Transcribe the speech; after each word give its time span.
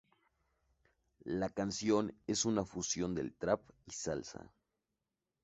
La 1.25 1.49
canción 1.51 2.11
es 2.25 2.45
una 2.45 2.65
fusión 2.65 3.13
del 3.13 3.35
trap 3.35 3.61
y 3.85 3.91
salsa. 3.91 4.51